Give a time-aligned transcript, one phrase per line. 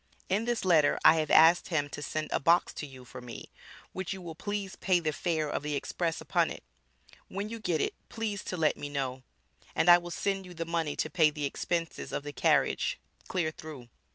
[0.29, 3.51] In this letter I have asked him to send a box to you for me,
[3.93, 6.63] which you will please pay the fare of the express upon it,
[7.27, 9.21] when you get it please to let me know,
[9.75, 13.51] and I will send you the money to pay the expenses of the carriage clear
[13.51, 13.89] through.